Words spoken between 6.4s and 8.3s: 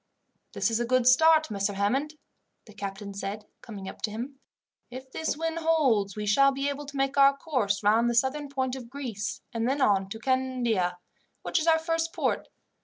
be able to make our course round the